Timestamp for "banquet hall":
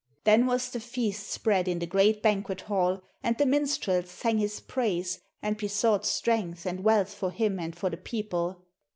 2.23-3.03